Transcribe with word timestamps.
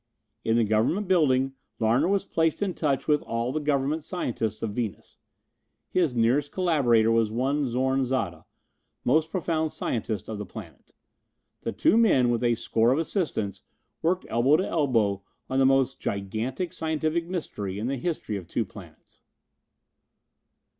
In 0.43 0.57
the 0.57 0.63
Government 0.63 1.07
building 1.07 1.53
Larner 1.79 2.07
was 2.07 2.25
placed 2.25 2.63
in 2.63 2.73
touch 2.73 3.07
with 3.07 3.21
all 3.21 3.51
the 3.51 3.59
Government 3.59 4.01
scientists 4.03 4.63
of 4.63 4.71
Venus. 4.71 5.19
His 5.91 6.15
nearest 6.15 6.51
collaborator 6.51 7.11
was 7.11 7.29
one 7.29 7.67
Zorn 7.67 8.03
Zada, 8.03 8.45
most 9.05 9.29
profound 9.29 9.71
scientist 9.71 10.27
of 10.27 10.39
the 10.39 10.43
planet. 10.47 10.95
The 11.61 11.71
two 11.71 11.97
men, 11.97 12.31
with 12.31 12.43
a 12.43 12.55
score 12.55 12.91
of 12.91 12.97
assistants, 12.97 13.61
worked 14.01 14.25
elbow 14.27 14.57
to 14.57 14.67
elbow 14.67 15.21
on 15.51 15.59
the 15.59 15.67
most 15.67 15.99
gigantic 15.99 16.73
scientific 16.73 17.27
mystery 17.27 17.77
in 17.77 17.85
the 17.85 17.97
history 17.97 18.37
of 18.37 18.47
two 18.47 18.65
planets. 18.65 19.21